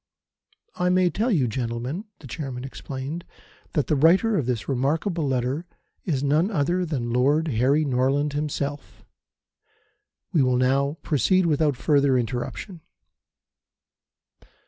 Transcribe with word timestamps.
"I 0.77 0.89
may 0.89 1.11
tell 1.11 1.29
you, 1.29 1.47
gentlemen," 1.47 2.05
the 2.21 2.25
Chairman 2.25 2.63
explained, 2.63 3.23
"that 3.73 3.85
the 3.85 3.95
writer 3.95 4.35
of 4.35 4.47
this 4.47 4.67
remarkable 4.67 5.27
letter 5.27 5.67
is 6.05 6.23
none 6.23 6.49
other 6.49 6.87
than 6.87 7.13
Lord 7.13 7.49
Harry 7.49 7.85
Norland 7.85 8.33
himself. 8.33 9.05
We 10.33 10.41
will 10.41 10.57
now 10.57 10.97
proceed 11.03 11.45
without 11.45 11.77
further 11.77 12.17
interruption." 12.17 12.81